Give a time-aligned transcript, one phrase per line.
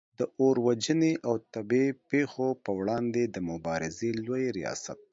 [0.19, 4.99] د اور وژنې او طبعې پیښو پر وړاندې د مبارزې لوي ریاست